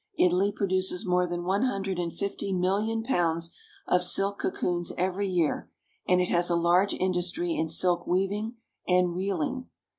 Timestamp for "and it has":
6.07-6.49